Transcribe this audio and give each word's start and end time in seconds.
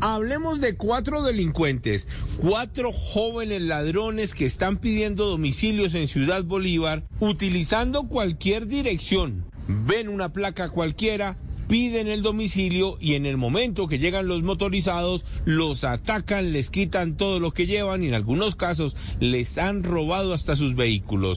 Hablemos 0.00 0.60
de 0.60 0.76
cuatro 0.76 1.22
delincuentes, 1.22 2.08
cuatro 2.38 2.92
jóvenes 2.92 3.60
ladrones 3.62 4.34
que 4.34 4.44
están 4.44 4.78
pidiendo 4.78 5.26
domicilios 5.26 5.94
en 5.94 6.08
Ciudad 6.08 6.44
Bolívar 6.44 7.04
utilizando 7.20 8.08
cualquier 8.08 8.66
dirección. 8.66 9.46
Ven 9.68 10.08
una 10.08 10.32
placa 10.32 10.68
cualquiera, 10.70 11.38
piden 11.68 12.08
el 12.08 12.22
domicilio 12.22 12.96
y 13.00 13.14
en 13.14 13.26
el 13.26 13.36
momento 13.36 13.88
que 13.88 13.98
llegan 13.98 14.28
los 14.28 14.42
motorizados 14.42 15.24
los 15.44 15.84
atacan, 15.84 16.52
les 16.52 16.70
quitan 16.70 17.16
todo 17.16 17.40
lo 17.40 17.52
que 17.52 17.66
llevan 17.66 18.02
y 18.02 18.08
en 18.08 18.14
algunos 18.14 18.56
casos 18.56 18.96
les 19.20 19.58
han 19.58 19.82
robado 19.82 20.32
hasta 20.32 20.56
sus 20.56 20.74
vehículos. 20.74 21.36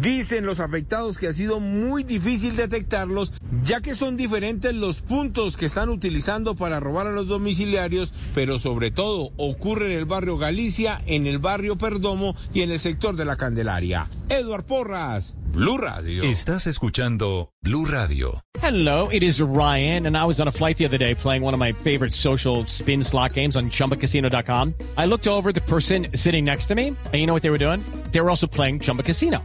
Dicen 0.00 0.46
los 0.46 0.60
afectados 0.60 1.18
que 1.18 1.28
ha 1.28 1.32
sido 1.32 1.60
muy 1.60 2.04
difícil 2.04 2.56
detectarlos, 2.56 3.32
ya 3.64 3.80
que 3.80 3.94
son 3.94 4.16
diferentes 4.16 4.72
los 4.74 5.02
puntos 5.02 5.56
que 5.56 5.66
están 5.66 5.88
utilizando 5.88 6.54
para 6.54 6.80
robar 6.80 7.06
a 7.06 7.12
los 7.12 7.28
domiciliarios, 7.28 8.14
pero 8.34 8.58
sobre 8.58 8.90
todo 8.90 9.32
ocurre 9.36 9.92
en 9.92 9.98
el 9.98 10.04
barrio 10.06 10.38
Galicia, 10.38 11.02
en 11.06 11.26
el 11.26 11.38
barrio 11.38 11.76
Perdomo 11.76 12.34
y 12.52 12.62
en 12.62 12.70
el 12.70 12.78
sector 12.78 13.16
de 13.16 13.24
la 13.24 13.36
Candelaria. 13.36 14.08
Eduard 14.28 14.64
Porras, 14.64 15.36
Blue 15.52 15.78
Radio. 15.78 16.24
Estás 16.24 16.66
escuchando 16.66 17.52
Blue 17.62 17.84
Radio. 17.84 18.40
Hello, 18.60 19.08
it 19.12 19.22
is 19.22 19.42
Ryan, 19.42 20.06
and 20.06 20.16
I 20.16 20.24
was 20.24 20.40
on 20.40 20.48
a 20.48 20.50
flight 20.50 20.78
the 20.78 20.86
other 20.86 20.96
day 20.96 21.14
playing 21.14 21.42
one 21.42 21.52
of 21.52 21.60
my 21.60 21.72
favorite 21.72 22.14
social 22.14 22.64
spin 22.66 23.02
slot 23.02 23.34
games 23.34 23.56
on 23.56 23.68
chumbacasino.com. 23.68 24.74
I 24.96 25.04
looked 25.04 25.28
over 25.28 25.52
the 25.52 25.60
person 25.60 26.08
sitting 26.14 26.44
next 26.44 26.66
to 26.66 26.74
me, 26.74 26.88
and 26.88 27.14
you 27.14 27.26
know 27.26 27.34
what 27.34 27.42
they 27.42 27.50
were 27.50 27.58
doing? 27.58 27.80
They 28.10 28.20
were 28.22 28.30
also 28.30 28.46
playing 28.46 28.80
Chumba 28.80 29.02
Casino. 29.02 29.44